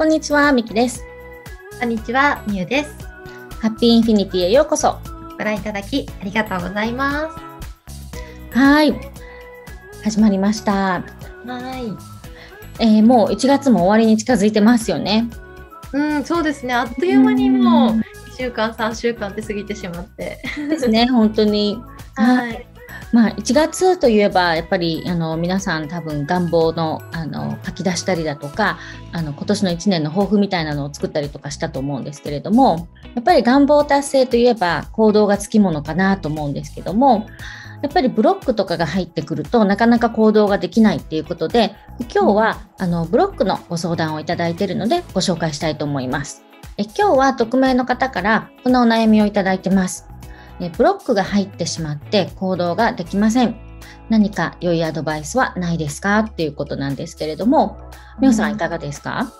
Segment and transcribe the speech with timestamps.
[0.00, 1.04] こんにちは、みきです。
[1.78, 2.96] こんにちは、みゆです。
[3.60, 4.98] ハッピーインフィニティへようこそ。
[5.36, 7.30] ご覧いただきありがとうございま
[8.50, 8.58] す。
[8.58, 8.94] はい。
[10.02, 10.72] 始まりました。
[10.72, 11.02] は
[12.80, 12.82] い。
[12.82, 15.28] えーもう1月も終わりに近づいてますよね。
[15.92, 16.72] うん、そうですね。
[16.72, 18.02] あっという間にもう2
[18.38, 20.38] 週間、3週間って過ぎてしまって。
[20.66, 21.78] ですね、本当に。
[22.16, 22.66] はい。
[23.12, 28.78] まあ、1月といえばやっぱりあの皆さん多分願望のあの書き出したりだとか
[29.12, 37.26] あの今年の1年の抱負みたいなのを作ったりとかしたと思うんですけれどもやっぱり願望達成といえば行動がつきものかなと思うんですけども
[37.82, 41.74] やっぱりブロックとかが入ってくるとなかなか行動ができないっていうことで
[42.14, 46.44] 今日はあのブロックのご相談をいただいているのでご紹介したいと思います。
[46.76, 50.09] え今日は匿名の方からこのお悩みをいただいてます。
[50.60, 53.56] えブロックが入ってしまって行動ができません。
[54.08, 56.18] 何か良いアドバイスはないですか？
[56.20, 57.78] っていうことなんですけれども、
[58.20, 59.32] みおさんいかがですか、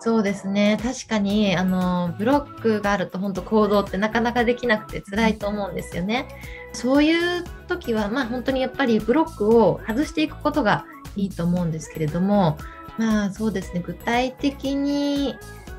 [0.00, 0.78] そうですね。
[0.80, 6.28] 確かに、あの、ブロックがあると本当行動ってなかなかできなくて辛いと思うんですよね。
[6.72, 10.84] そういう時は、まあ本当にやっぱりブロックを外していくことが
[11.16, 12.58] いいと思うんですけれども、
[12.96, 13.82] まあそうですね。
[13.84, 15.34] 具体的に、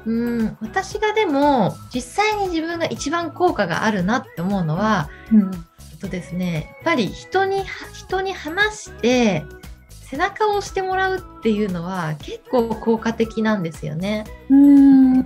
[0.06, 5.52] うん、私がでも実際に自分が一番効果があるなって思うのは、うん
[6.00, 9.44] とですね、やっぱり人に人に話して
[9.90, 14.26] 背中を押してもらうっていうのは結構効果的なんですよね。
[14.50, 15.26] うん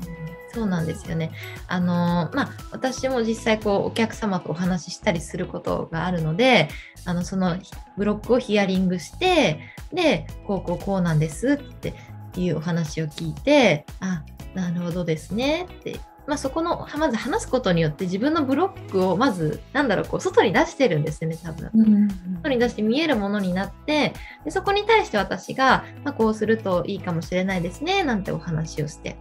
[0.54, 1.32] そうなんですよね。
[1.68, 6.70] あのまあ私も実際こうお客様とお話ししたりすることがあるので、
[7.06, 7.58] あのその
[7.98, 9.60] ブロックをヒアリングして、
[9.94, 11.96] でこうこうこうなんですって
[12.36, 16.00] いうお話を聞いて、あなるほどですねって。
[16.26, 21.70] まあ、そこのまず話すことによって自分のブロックをまずなんだろうこう外に出してるんですよね多分。
[21.74, 24.14] うん外に出して見えるものになって
[24.46, 29.18] でそこに対して私が、まあ、こうするといいかもしれないですねなんてお話をして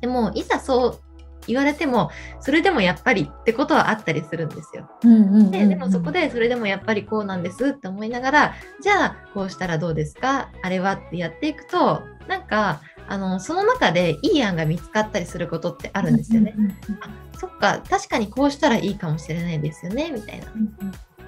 [0.00, 1.00] でもいざそう
[1.46, 4.88] 言われてもそれでもやっぱりってことはあったりするんですよ。
[5.04, 10.50] うんででもそこでそれでもやっぱりこうなんですって思いながらじゃあこうしたらどうですか？
[10.62, 10.92] あれは？
[10.92, 16.54] ってやっていくとなんかあのその中でいい案が見つかったりすることってあるんですよね。
[17.00, 20.46] あそっか確かにこうしたらいいかもしれないですよねみたいな。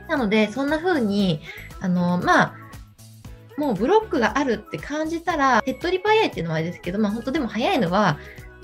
[0.08, 1.40] なので、そんな風に、
[1.80, 2.54] あの、まあ、
[3.56, 8.18] もうブロックがあるって感じたら、手っ取り早いっていうのはあれですけど、まあ本当でも早いのは、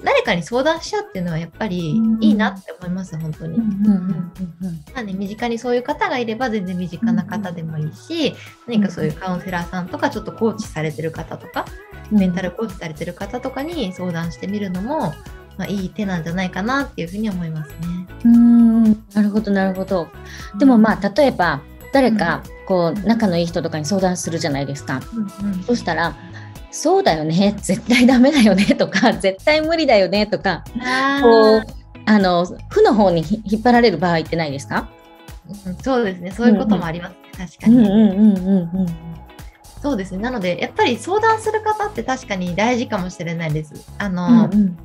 [0.05, 3.56] 誰かに相談しちゃうっていうのはやっぱりうんいいなって思います、本当に。
[3.56, 8.34] うんうんうんまあね、身近にそういう方がいれば全然身近な方でもいいし、
[8.66, 15.12] 何かそういうカウンセラーさんとか、ちょっとコーチされてる方とか、うんメンタルコーチされてる方とかに相談してみるのも、
[15.56, 17.77] まあ、いい手なんじゃないかなっていうふうに思いますね。
[18.25, 18.84] うん
[19.15, 20.09] なるほどなるほど。
[20.59, 21.61] でもまあ例えば
[21.93, 25.00] 誰かこう仲のいい人とかに相談するじゃないですか。
[25.15, 26.17] うんうんそしたら
[26.70, 30.62] そうだよね 絶対ダメだよね とか絶対無理だよねとか
[31.22, 31.62] こう
[32.06, 34.88] あの負の方にひ引っ張られる場合ってないですか？
[35.66, 37.76] うんそうですね、そういうこともありますね、確かに。
[37.76, 38.86] うんうんうんうんうん。
[39.82, 43.72] そうですね、なので、やっぱり相談する方って確かに大事かもしれないです。
[43.98, 44.76] あの、うん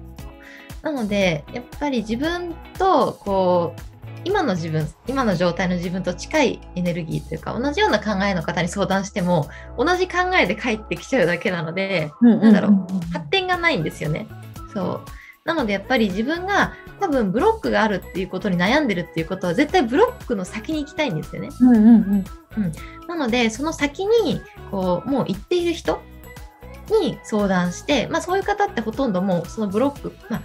[0.81, 3.81] なので、やっぱり自分と、こう、
[4.25, 9.47] 今の自分、今の状態の自分と近いエネルギーというか、同じような考えの方に相談しても、
[9.78, 14.28] 同じ考えで返ってきちゃうだけなので、うんうんなんだろう発展がないんですよね。
[14.74, 15.06] そう。
[15.46, 21.50] なのでやっぱり自分が多分ブロックがあるっていうことに悩んでるっていうことは絶対ブロックの先に行きたいんですよね。
[21.62, 22.72] うんうんうん
[23.08, 24.41] なのでその先に
[24.72, 26.02] こうもう行っている人
[27.02, 30.41] に相談して、まあ、そういう方ってほとんどもうそのブロック、まあ、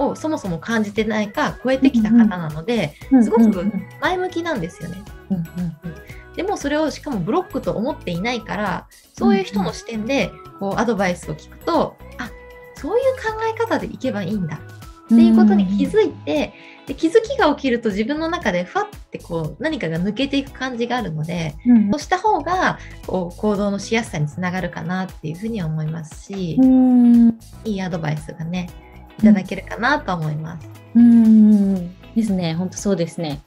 [0.00, 4.96] をそもそも感じてないか超えてきた方なので、うんすごく前向きなんですよね。
[5.30, 5.44] うんうん。
[6.36, 12.30] でもそれをしかもブロックと思っていないからそういう人の視点でこうアドバイスを聞くとあ
[12.76, 14.58] そういう考え方でいけばいいんだ。
[15.06, 16.54] っていうことに気づいて
[16.86, 27.38] で気づきが起きると自分の中でふわってこう何かが抜けていく感じがあるのでうんそうした方がこう行動のしやすさにつながるかなっていうふうに思いますし、うん。
[27.64, 28.70] いいアドバイスがね
[29.20, 30.68] いただけるかなと思います。
[30.94, 32.54] うんですね。
[32.54, 33.40] 本当そうですね。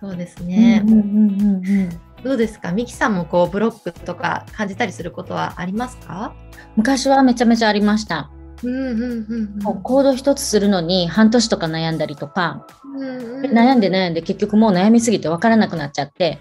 [0.00, 2.72] そうですね、うんうんうんうんどうですか？
[2.72, 6.34] ミキさんもこうブロックとか感じたりすることはありますか？
[6.76, 8.30] 昔はめちゃめちゃありました。
[8.62, 12.66] うんうんうんこう行動一つするのに半年とか悩んだりとか、
[12.96, 16.38] うん悩んで悩んで結局もう悩みすぎて分からなくなっちゃって、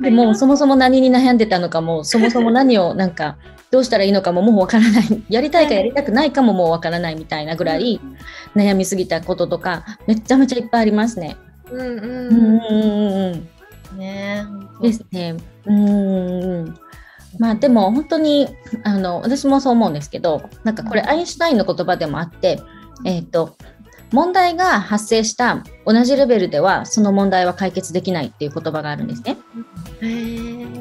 [0.00, 3.38] でもうそもそも何に悩んでたのかもそもそも何をなんか
[3.72, 5.24] どうしたらいいのかももう分からない。
[5.30, 8.00] やりたいかやりたくないかももう分からないみたいなぐらい
[8.54, 11.36] 悩みすぎたこととかめちゃめちゃいっぱいありますね。
[11.70, 11.88] うんうん。
[11.88, 12.62] うん
[13.92, 14.44] うんね
[14.82, 15.36] ですね。
[15.64, 16.74] うん
[17.38, 18.46] まあでも本当に
[18.84, 22.60] あの私もそう思うんですけどなんかこれアインシュタインの言葉でもあって、
[23.06, 23.56] えっ、と
[24.12, 29.38] 問題が発生した同じレベルではその問題は解決できないっていう言葉があるんですね。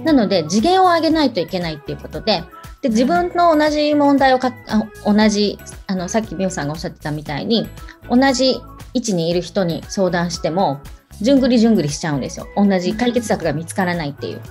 [0.03, 2.43] なので次元を上げないといけないっていうことで
[2.81, 7.67] で自分の同じ問題をかあ同じあのさっき美桜さんがおっしゃってたみたいに
[8.09, 8.59] 同じ
[8.93, 10.81] 位置にいる人に相談しても
[11.21, 12.47] じゅんぐりじゅんぐりしちゃうんですよ。
[12.55, 14.41] 同じ解決策が見つからないっていう。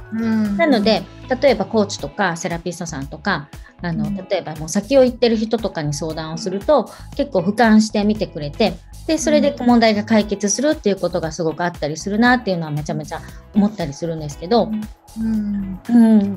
[0.57, 1.03] なので
[1.41, 3.49] 例えばコーチとかセラピストさんとか
[3.83, 8.75] あの例えばもう先を行ってる人とかに相談をすると結構俯瞰して見てくれて
[9.07, 13.21] でそれで問題が解決するっていうことがすごくあったりするなっていうのはめちゃめちゃ
[13.55, 14.71] 思ったりするんですけど、
[15.19, 16.37] うん、うん、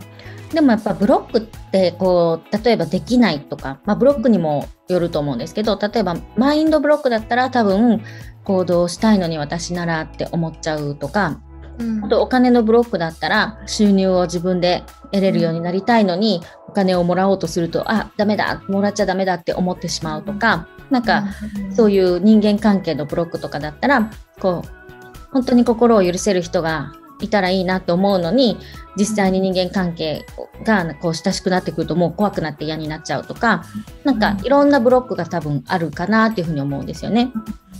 [0.53, 1.41] でもやっぱブロックっ
[1.71, 8.03] てこう例えばできないとか、まあ、ブロックにもよると思うんですけど例えばマインドブロックだったら多分
[8.43, 11.41] 行動したいのに私ならって思っちゃうとか、
[11.79, 21.25] うん、あとお金のブロックだったら収入を自分で得れるようになりたいのに、お金をもらおうとするとあダメだもらっちゃダメだって思ってしまうとか、なんか
[21.71, 28.57] そういう人間関係のブロックとかだったらこう本当に心を許せる人がいたらいいなと思うのに
[28.97, 30.25] 実際に人間関係
[30.63, 33.65] がこう親しくなってくるともう怖くなって嫌になっちゃうとか
[34.03, 37.31] なんかいろんなブロックが多分あるかなっていうふうに思うんですよね。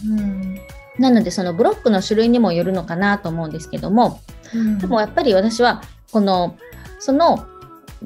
[0.08, 0.60] うん、
[0.98, 4.22] なのでそのブロックの種類にもよるのかなと思うんですけども、
[4.54, 5.82] うん、でもやっぱり私は
[6.12, 6.58] この
[7.00, 7.46] その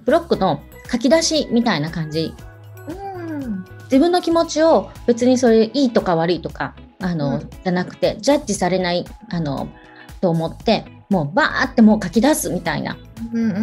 [0.04, 0.62] ブロックの
[0.92, 2.34] 書き出しみたいな感じ、
[2.88, 2.94] う
[3.48, 9.70] ん、自分の気持ちを別にそれいいとか悪いとかあの、うん、じゃなくてジャッジされないあの
[10.22, 12.98] と思ってもうバーってもう書き出すみたいな、
[13.34, 13.62] うんうんうん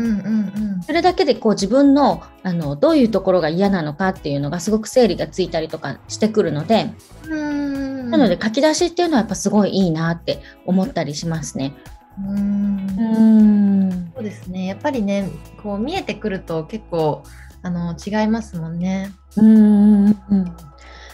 [0.77, 6.91] うん、それだけでこう自分のあのどういうところが嫌なのかっていうのがすごく整理がついたりとかしてくるので、
[7.29, 8.11] うん。
[8.11, 11.75] なので書き出しっていうのはやっぱすごいいいなって思ったりしますね。
[12.19, 14.13] うん。
[14.15, 14.67] そうですね。
[14.67, 15.29] やっぱりね
[15.63, 17.23] こう見えてくると結構
[17.63, 19.13] あの違いますもんね。
[19.37, 20.15] うん。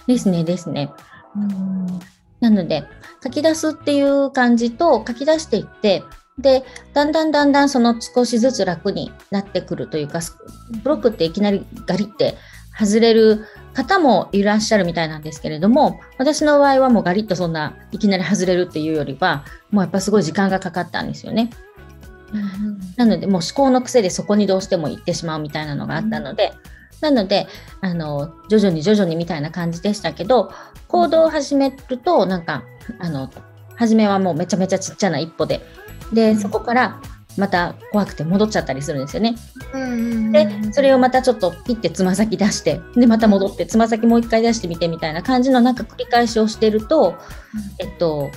[0.07, 0.91] ですねですね。
[1.35, 1.87] うん。
[2.41, 2.85] なので
[3.23, 6.03] 書き出すっていう感じと書き出していって
[6.41, 10.21] でだんだんだんだんその少しずつ楽になってくるというか
[10.83, 12.37] ブロックっていきなりガリって
[12.79, 21.51] 外れる方もいらっしゃるみたいなんですけれども私の場合はもうガリッとそんないきなり外れるっていうよりはもうやっぱすごい時間がかかったんですよね。
[22.33, 26.53] うん、なのでもう思考の癖でそこにどうしても行ってしまうみたいなのがあったので、
[27.01, 27.47] なので
[27.81, 30.53] あの徐々に徐々にみたいな感じでしたけど
[30.87, 32.65] 行動を始めるとなんか
[32.99, 33.31] あの
[33.81, 35.63] 初めはもうめちゃめちゃちっちゃな一歩で。
[36.13, 37.01] でそこから
[37.39, 39.37] また怖くて戻っちゃったりするんですよね。
[40.33, 47.17] でそれをまたちょっとピッてつま先出してでまた戻ってつま先もう一回出してみてみたいな感じのなんか繰り返しをしてると、
[47.79, 48.31] えっと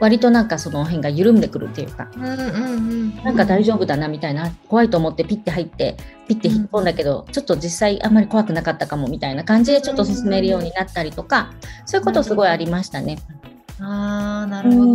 [0.00, 2.08] 割となんかその辺が緩んでくるっていうか、
[3.24, 5.96] なんか大丈夫だなみたいな怖いと思ってピッて入って
[6.28, 11.52] ピッて引っ込んだけど、ちょっと実際あんまり怖くなかったかもみたいな感じでちょっと進めるようになったりとか
[11.86, 13.18] そういうことすごいありましたね。
[13.80, 14.92] あーなるほど。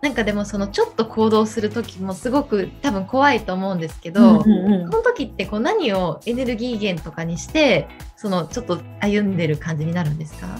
[0.00, 7.86] なんかでもそのちょっと行動する時もすごく多分怖いと思うんですけど、うんうんうん、その時ってこう何をエネルギー源とかにして
[8.16, 10.58] そのちょっと歩んでる感じになるんですか？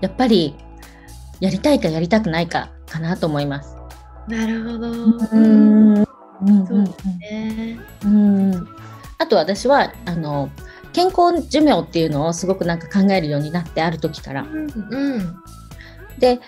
[0.00, 0.56] やっぱり
[1.40, 3.76] やりたいかやりたくないかかなと思います。
[4.26, 4.90] なるほど。
[4.90, 6.04] うん
[6.66, 7.78] そうですね。
[8.06, 8.68] うん
[9.18, 10.48] あと私はあの
[10.92, 14.42] 健康寿命っていうのをすごくなんか考えるようになってある時から。
[14.42, 15.36] うんうん、
[16.18, 16.40] で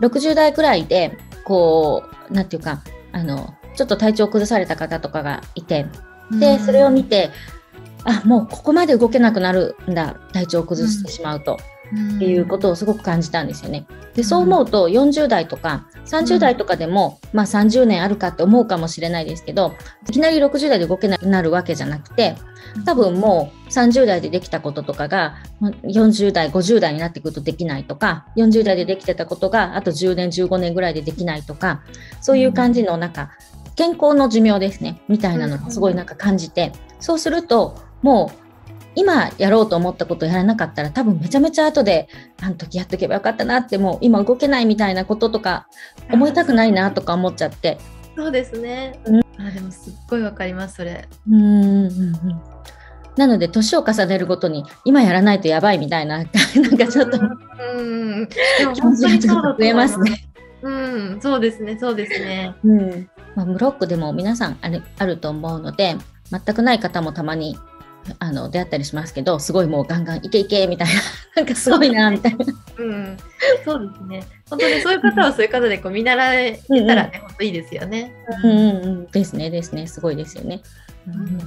[0.00, 5.86] 60代くらいでこう、なんていうか、あの、ちょっと体調を崩された方とかがいて、
[6.32, 7.30] で、それを見て、
[8.04, 11.56] あ、もうここまで動けなくなるんだ、体調を崩してしまうと。
[12.16, 13.86] っていうことをすごく感じたんですよね。
[14.14, 19.74] でそう思うと40代とか30代とかでも、まあ、30年あるかって思うかもしれないですけど
[20.08, 22.34] いきなり60代で動けなくなるわけじゃなくて
[22.86, 31.82] 多分もう30代でできたこととかが40代50代になってくるとできないとか40代でできてたことがあと10年15年ぐらいでできないとか
[32.22, 33.32] そういう感じのなんか
[33.74, 38.45] 健康の寿命ですねみたいなのがすごいなんか感じてそうするともう
[38.96, 42.08] 今やろうと思ったことをやらなかったら多分めちゃめちゃ後で
[42.42, 45.68] あの時やっとけばよかったなってもう今動けないみたいなこととか
[46.10, 47.78] 思いたくないなとか思っちゃって。
[48.16, 51.06] そうですね、うん、あでもすっごいわかりますそれ。
[51.28, 52.40] うんうんうん
[53.16, 58.28] なので年を重ねるごとに今やらないとやばいみたいな なんかちょっとうん
[58.74, 60.28] 気持ちがちょっと増えますね。
[60.62, 60.70] う
[61.16, 62.54] ん、そうですね、そうですね。
[62.64, 65.96] うん、まあ、ブロックでも皆さんあるあると思うので、
[66.30, 67.56] 全くない方もたまに
[68.18, 70.94] あの出会ったりしますけどすごいもうガンガンいけいけみたいな
[71.36, 72.46] なんかすごいなみたいな。
[72.78, 73.16] うん、
[73.64, 74.22] そうですね。
[74.48, 78.12] 本当にそういう方はそういう方でこう見習えたらね、本当いいですよね。
[78.44, 80.60] うんうんうん、ですねですねすごいですよね。
[81.06, 81.38] うん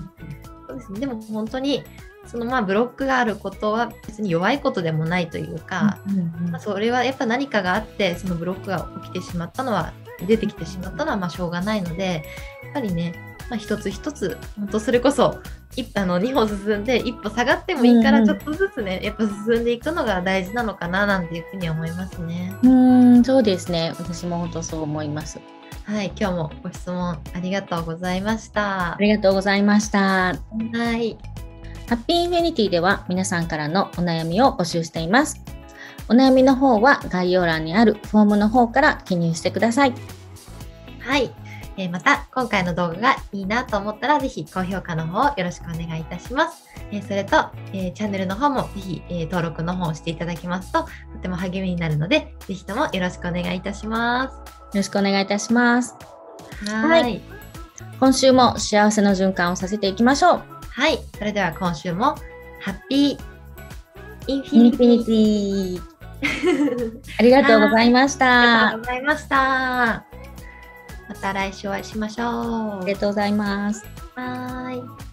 [0.67, 0.99] そうですね。
[0.99, 1.83] でも本当に
[2.25, 9.93] そのまあブロックがあることは別に弱いことでもないというか、うんうんまあ、それはやっぱ何かがあってそのブロックが起きてしまったのは
[10.27, 12.23] 出てきてしまったのはまあしょうがないので
[12.63, 13.13] やっぱりね、
[13.49, 15.39] まあ、一つ一つ本当それこそ
[15.75, 22.53] 一あの2歩進んで一歩下がってもいいかうんうんらちょっとずつね、やっぱ進んでいくのが大事なのかななんていうふうに思いますね。
[22.63, 25.39] うーんそうですね私も本当そう思います。
[25.85, 28.97] はい、今日もご質問ありがとうございましたあ。
[28.99, 29.99] りがとうございました。
[29.99, 30.35] は
[30.95, 31.17] い、
[31.87, 35.41] ハッピーインフィニティでは皆さんからのお悩みを募集しています。
[36.07, 39.93] お悩みの方は概要欄にあるフォームの方から記入してください。
[40.99, 41.31] はい。
[41.79, 46.65] えーまた、今回の動画がいいなと思ったら、ぜひ高評価の方よろしくお願いいたします。
[46.91, 47.37] えーそれと、
[47.71, 50.89] えーチャンネルの方もぜひ、えー登録の方をしていただきますと、と
[51.21, 54.31] ても励みになるので、ぜひともよろしくお願いいたしまよ
[54.75, 55.95] ろしくお願いいたします。
[56.65, 56.71] す。
[56.71, 57.13] はーい。
[57.15, 57.19] は
[57.99, 60.41] 今週も幸せの循環をさせていきましょう。
[60.69, 60.99] はい。
[61.17, 62.15] それでは今週も、
[62.61, 63.23] ハッピー
[64.27, 65.81] インフィィニテニィ。
[67.19, 68.75] ありがとうございまし ありがとた。
[68.75, 70.08] うございました。
[71.09, 72.81] また来週お会いしましょう。
[72.83, 73.83] ありがとうございます。
[74.15, 75.08] はーい。